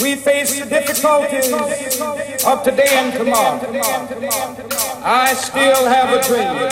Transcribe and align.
we 0.00 0.16
face 0.16 0.58
the 0.60 0.66
difficulties 0.66 1.52
of 2.44 2.62
today 2.62 2.88
and 2.90 3.12
tomorrow. 3.12 3.60
I 5.04 5.34
still 5.34 5.86
have 5.86 6.10
a 6.12 6.20
dream. 6.26 6.70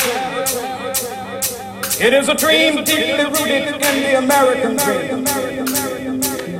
It 2.00 2.12
is 2.14 2.28
a 2.28 2.34
dream 2.34 2.82
deeply 2.84 3.24
rooted 3.24 3.74
in 3.74 3.80
the 3.80 4.18
American 4.18 4.76
dream. 4.76 5.26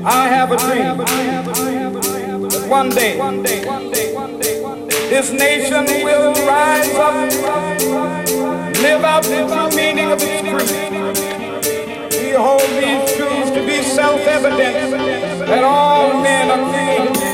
I 0.04 0.28
have 0.28 0.52
a 0.52 0.56
dream 0.56 0.98
that 0.98 2.68
one 2.68 2.90
day 2.90 3.18
this 5.10 5.30
nation 5.32 5.84
will 6.04 6.32
rise 6.46 6.94
up, 6.94 7.14
live 8.82 9.04
out 9.04 9.24
the 9.24 9.72
meaning 9.76 10.10
of 10.12 10.20
its 10.22 10.42
creed. 10.48 10.92
We 12.22 12.30
hold 12.32 12.62
these 12.62 13.16
truths 13.16 13.50
to 13.50 13.66
be 13.66 13.82
self-evident 13.82 15.31
that 15.46 15.64
all 15.64 16.22
men 16.22 16.50
are 16.50 16.70
created. 16.70 17.31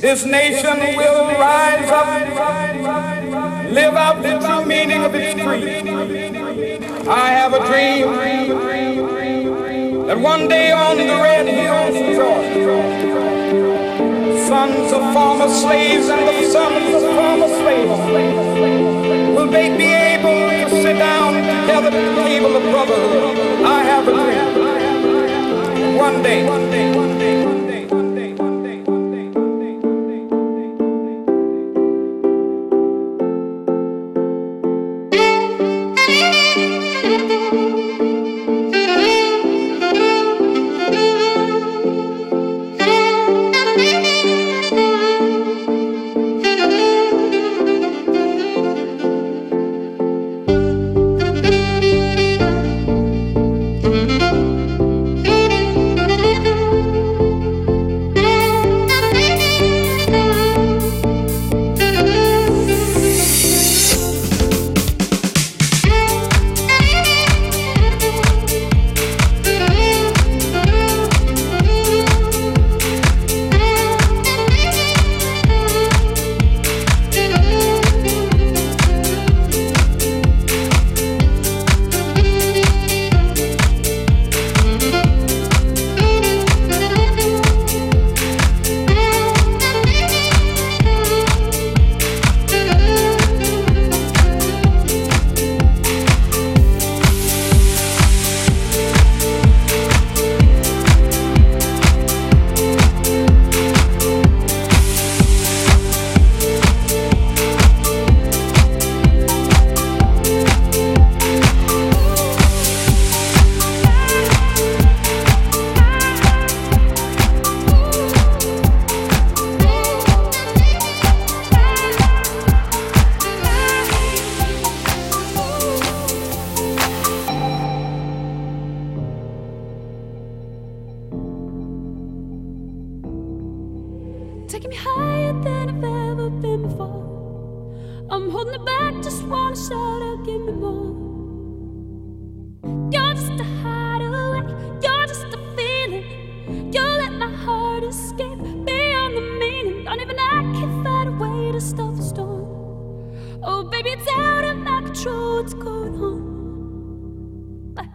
This 0.00 0.24
nation 0.24 0.78
will 0.96 1.26
rise 1.26 1.90
up, 1.90 2.06
live 3.72 3.94
out 3.94 4.22
the 4.22 4.38
true 4.38 4.64
meaning 4.64 5.02
of 5.02 5.12
its 5.16 5.34
creed. 5.42 5.88
I 7.08 7.30
have 7.30 7.52
a 7.52 7.58
dream 7.66 8.06
that 10.06 10.18
one 10.18 10.46
day 10.46 10.70
on 10.70 10.96
the 10.96 11.06
red 11.06 11.46
hills 11.48 11.96
of 11.96 12.06
Georgia, 12.14 12.78
sons 14.46 14.92
of 14.92 15.12
former 15.12 15.48
slaves 15.48 16.08
and 16.08 16.28
the 16.28 16.48
sons 16.48 16.94
of 16.94 17.02
former 17.16 17.48
slaves 17.48 18.00
will 19.36 19.50
they 19.50 19.76
be 19.76 19.92
able 19.92 20.50
to 20.50 20.82
sit 20.82 20.98
down 20.98 21.34
together 21.34 21.88
at 21.88 21.92
the 21.92 22.22
table 22.22 22.54
of 22.54 22.62
brotherhood. 22.62 23.36
I 23.64 23.82
have 23.82 24.06
a 24.06 24.12
dream. 24.12 24.50
One 25.98 26.22
day, 26.22 27.59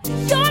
You'll 0.07 0.44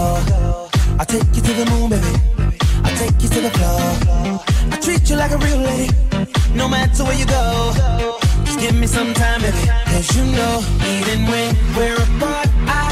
girl. 0.00 0.70
I 0.98 1.04
take 1.04 1.28
you 1.36 1.42
to 1.42 1.52
the 1.60 1.66
moon, 1.72 1.90
baby. 1.90 2.12
I 2.84 2.90
take 3.00 3.16
you 3.22 3.28
to 3.28 3.40
the 3.46 3.50
floor. 3.56 4.40
I 4.72 4.76
treat 4.80 5.08
you 5.10 5.16
like 5.16 5.32
a 5.32 5.38
real 5.38 5.58
lady, 5.58 5.92
no 6.54 6.68
matter 6.68 7.04
where 7.04 7.18
you 7.18 7.26
go. 7.26 7.72
Just 8.44 8.58
give 8.60 8.74
me 8.74 8.86
some 8.86 9.12
time, 9.14 9.40
baby. 9.42 9.64
Cause 9.90 10.08
you 10.16 10.24
know, 10.36 10.54
even 10.94 11.18
when 11.30 11.48
we're 11.76 11.96
apart, 11.96 12.48
I 12.66 12.89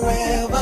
forever. 0.00 0.53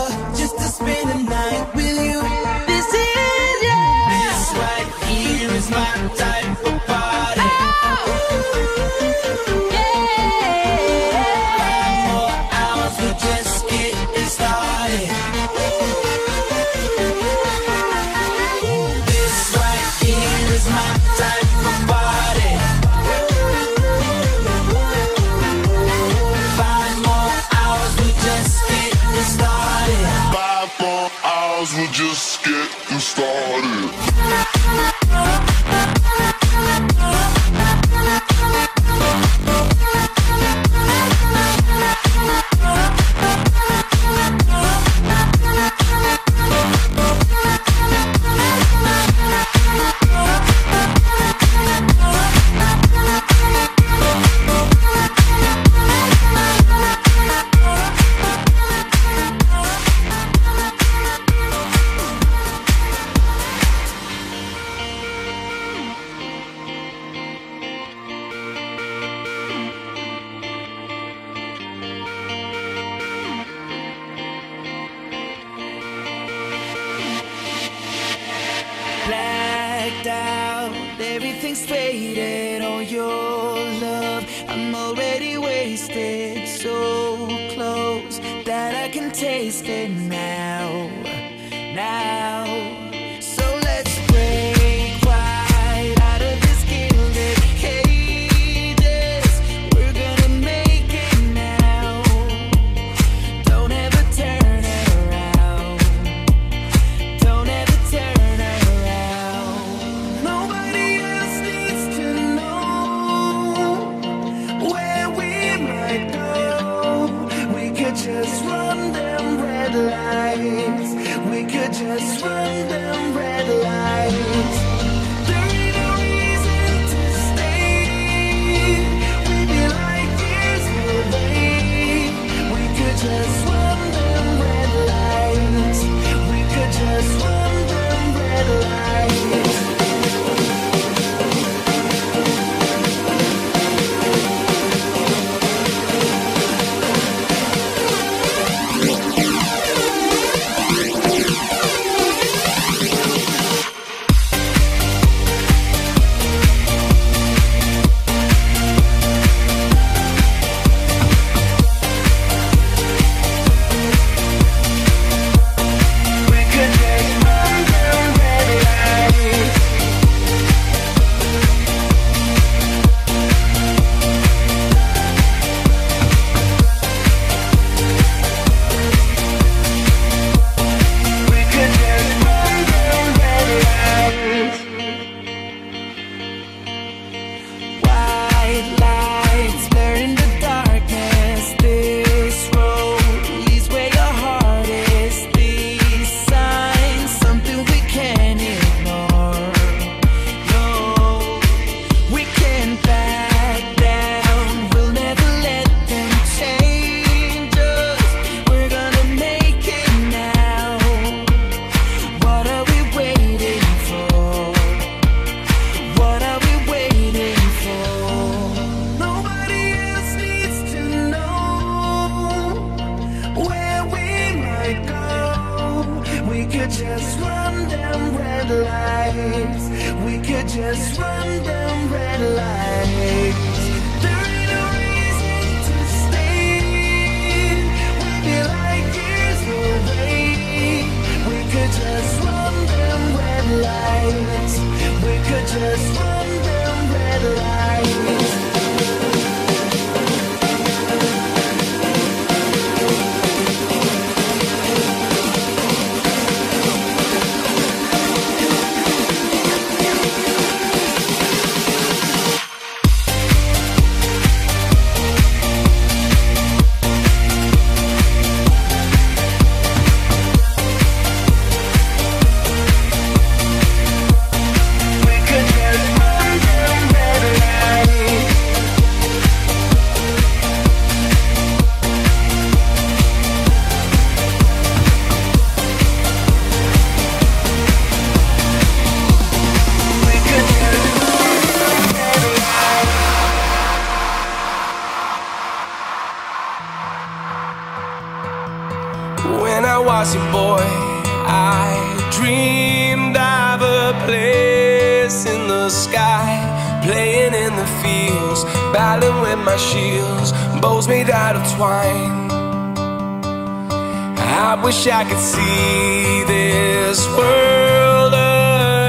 I 314.45 314.55
wish 314.57 314.89
I 314.89 315.05
could 315.05 315.21
see 315.21 316.25
this 316.25 317.07
world 317.17 318.13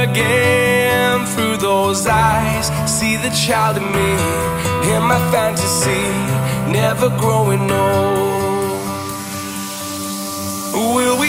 again 0.09 1.27
through 1.27 1.57
those 1.57 2.07
eyes. 2.07 2.65
See 2.89 3.17
the 3.17 3.29
child 3.29 3.77
in 3.77 3.85
me, 3.85 4.11
hear 4.85 4.99
my 4.99 5.19
fantasy, 5.31 6.05
never 6.71 7.07
growing 7.21 7.69
old. 7.69 8.23
Will 10.95 11.22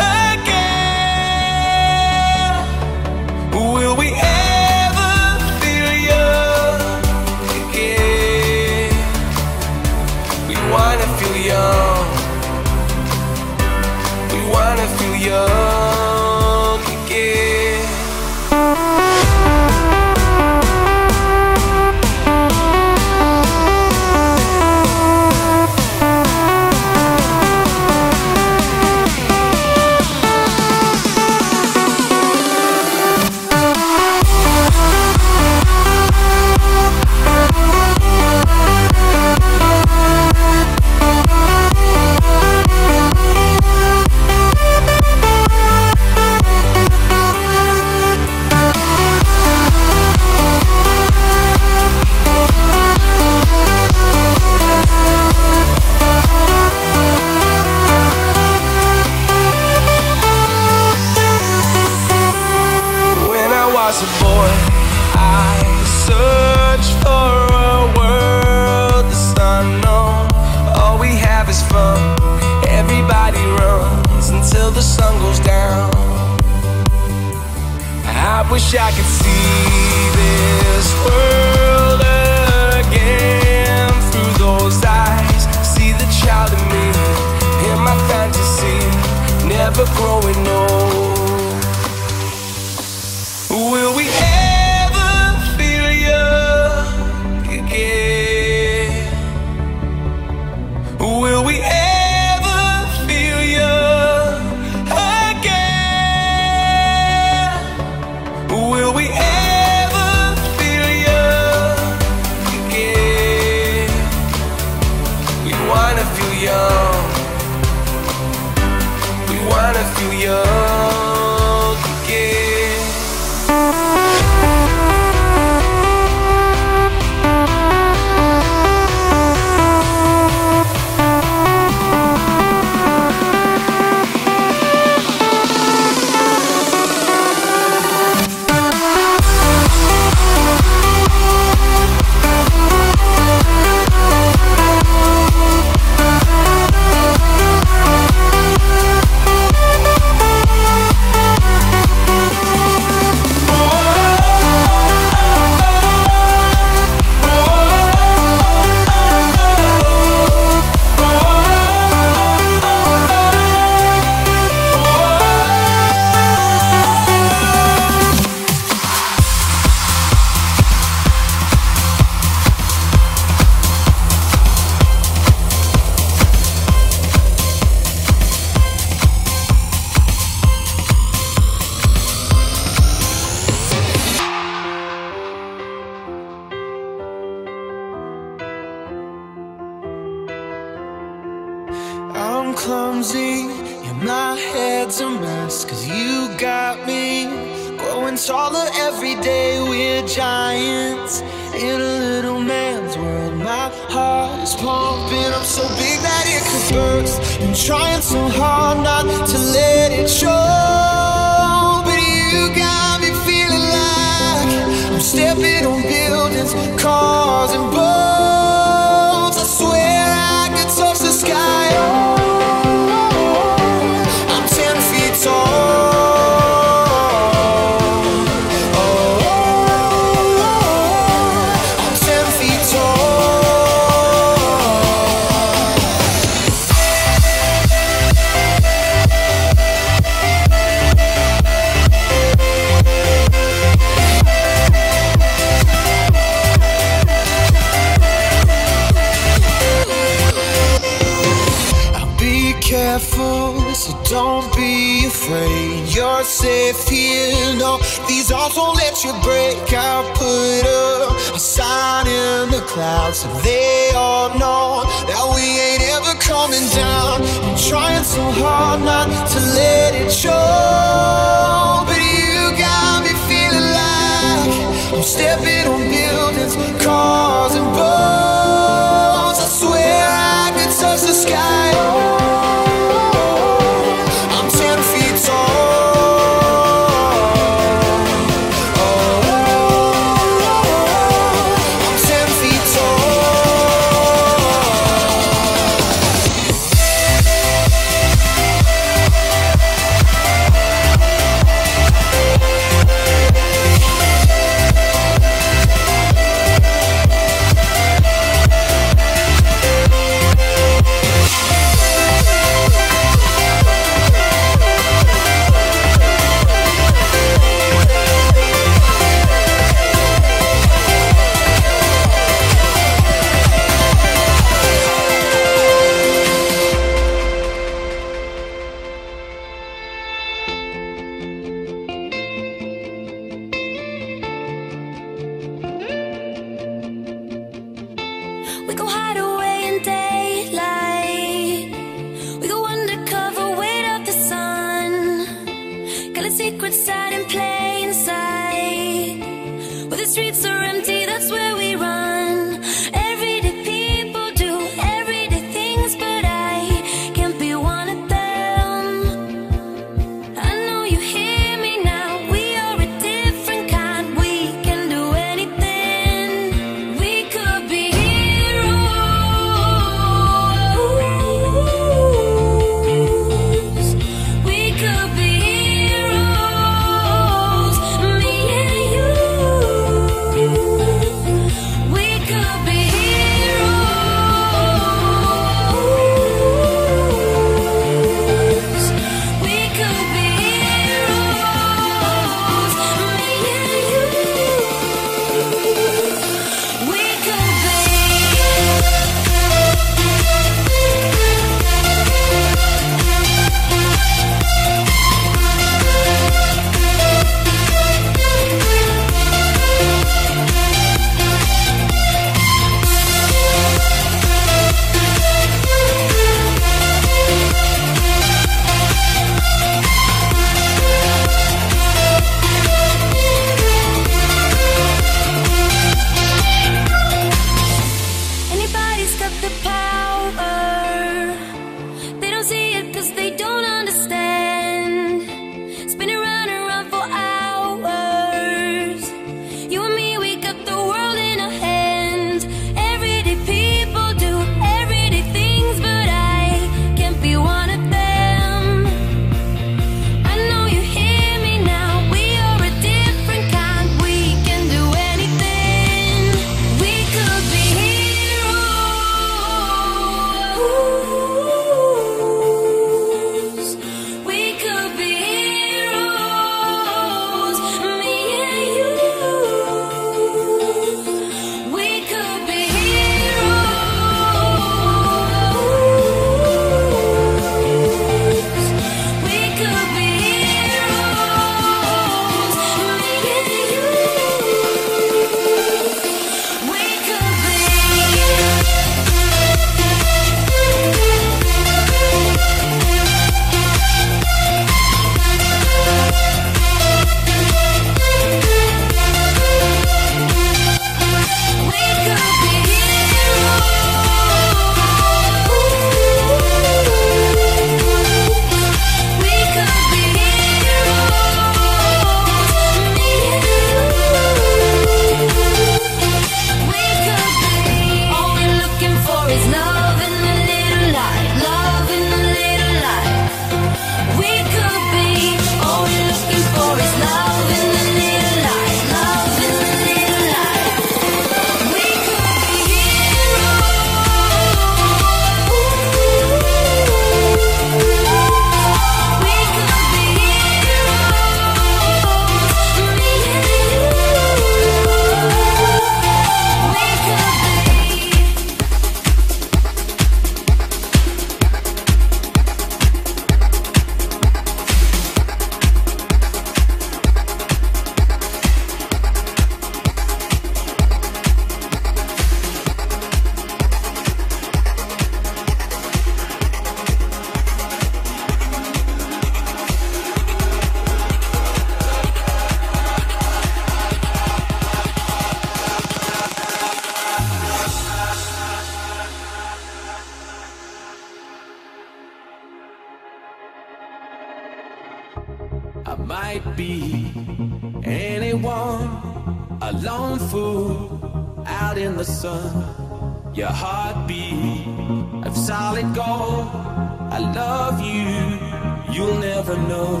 you, 597.92 598.94
you'll 598.94 599.18
never 599.18 599.56
know. 599.56 600.00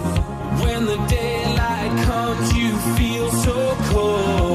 When 0.62 0.84
the 0.86 0.96
daylight 1.08 2.04
comes, 2.04 2.52
you 2.56 2.76
feel 2.96 3.30
so 3.30 3.76
cold. 3.90 4.51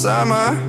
summer. 0.00 0.59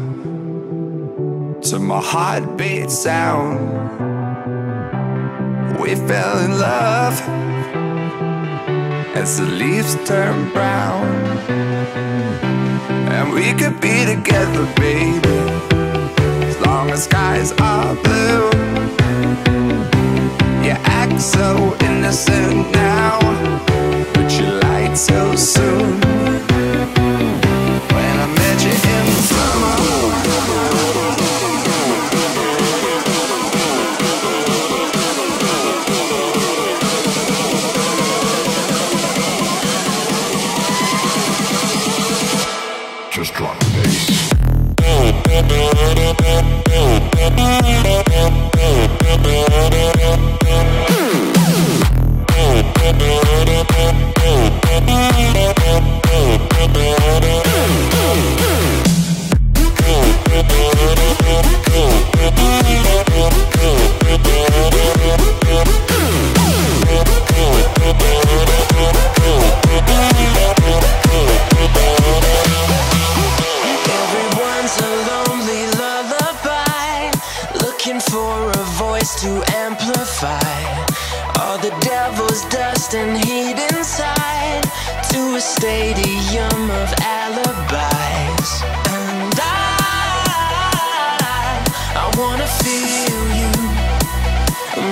wanna 92.22 92.46
feel 92.46 93.24
you 93.42 93.52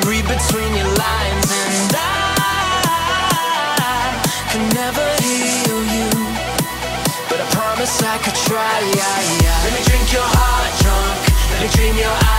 read 0.10 0.26
between 0.26 0.72
your 0.80 0.92
lines, 1.06 1.50
and 1.64 1.94
I 1.94 2.10
can 4.52 4.66
never 4.82 5.06
heal 5.22 5.80
you, 5.96 6.10
but 7.30 7.40
I 7.40 7.48
promise 7.52 8.02
I 8.02 8.18
could 8.24 8.38
try. 8.48 8.76
Let 9.64 9.72
me 9.78 9.82
drink 9.90 10.12
your 10.12 10.30
heart 10.38 10.72
drunk. 10.82 11.20
Let 11.52 11.60
me 11.62 11.68
dream 11.76 11.96
your 11.98 12.10
eyes. 12.10 12.39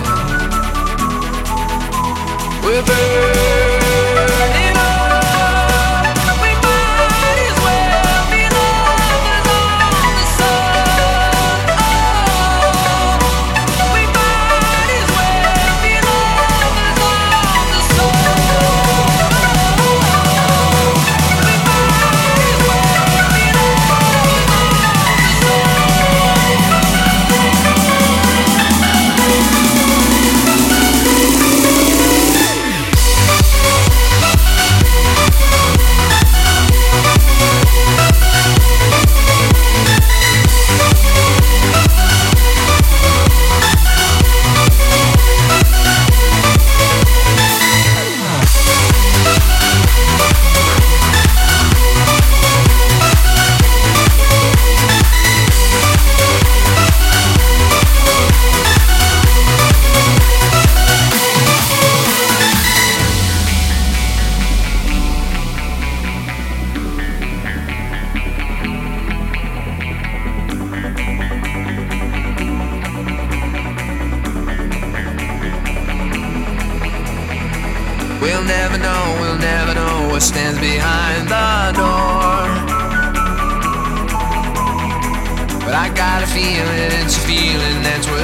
We're 2.63 2.83
burning. 2.83 4.60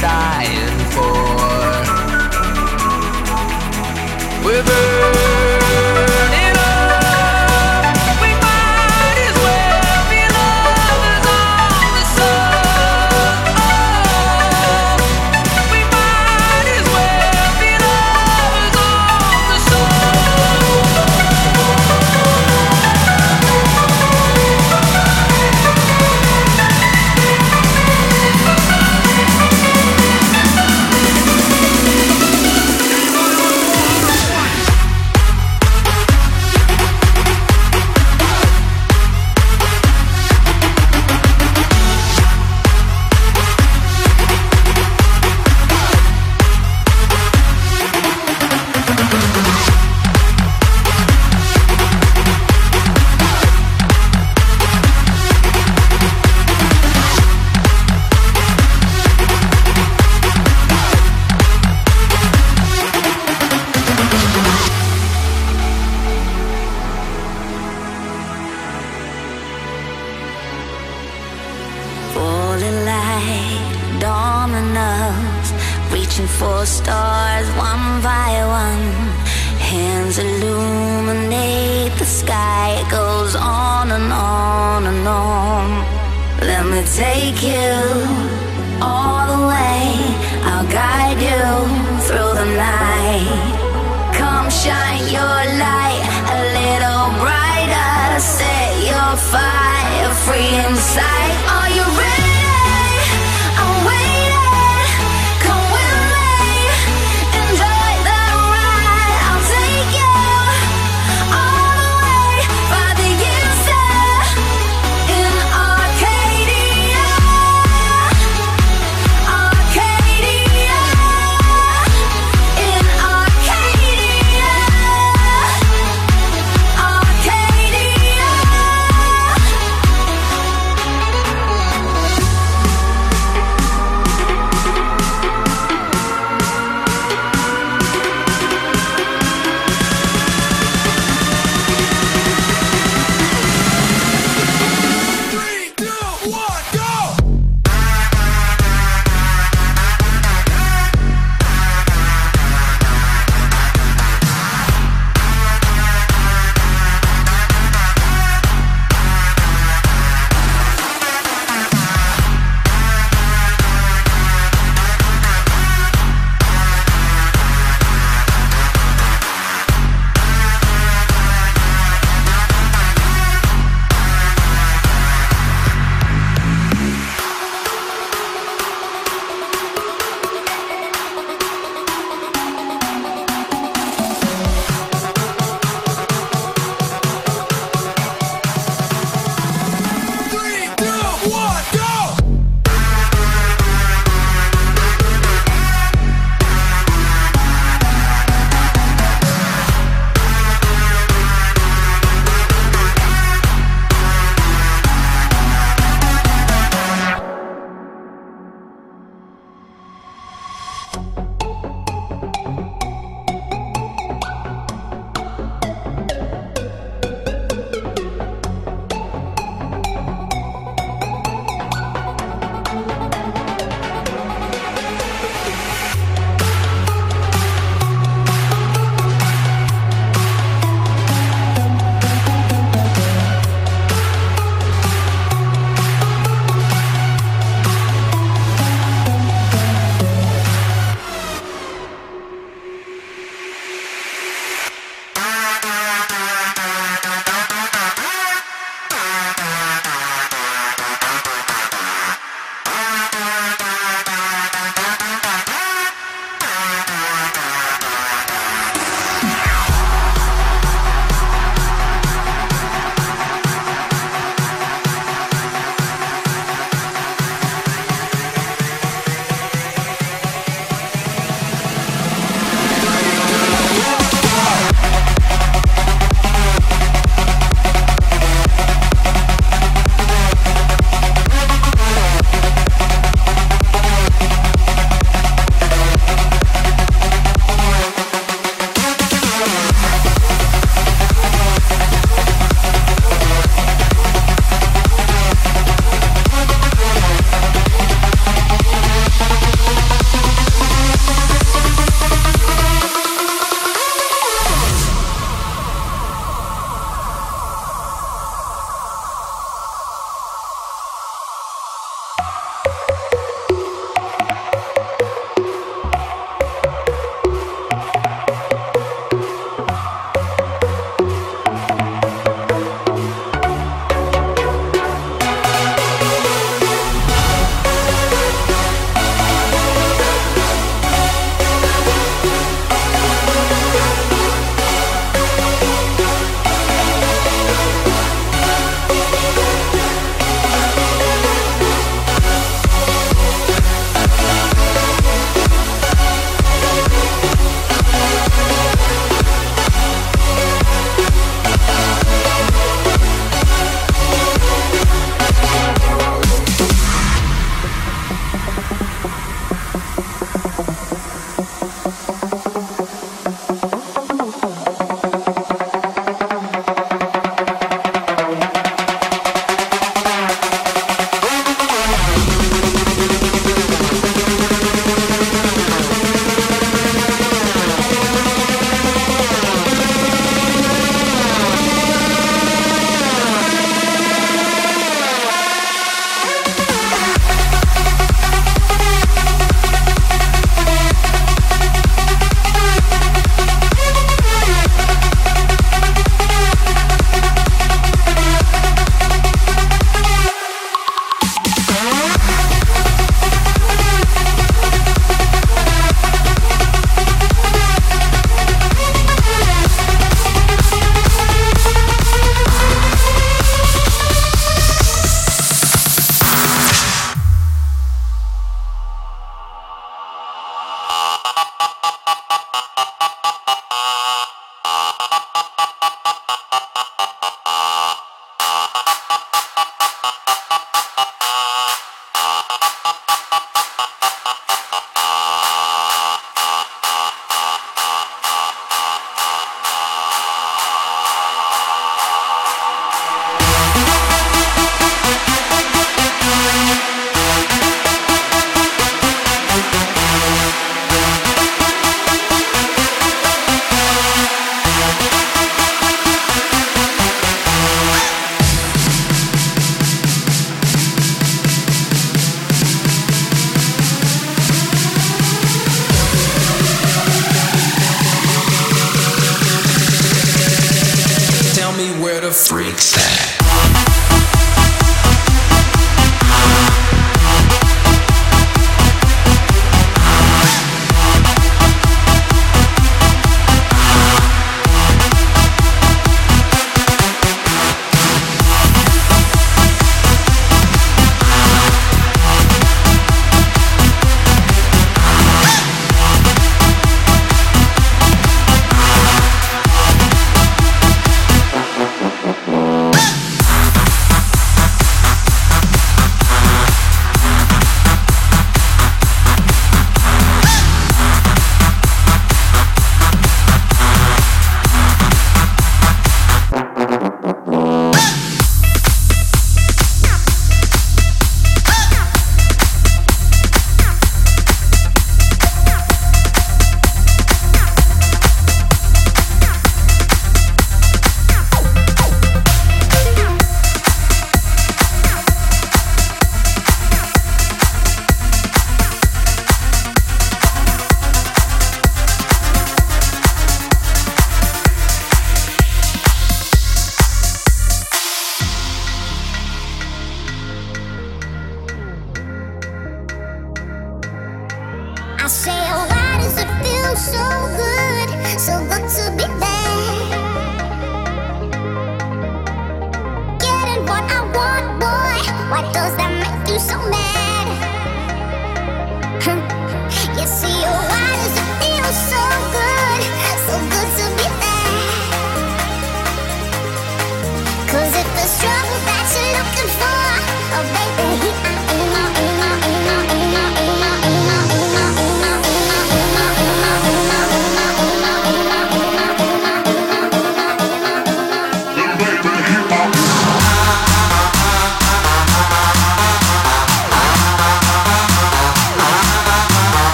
die. 0.00 0.47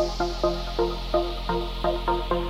Thank 0.00 0.20
you. 2.32 2.49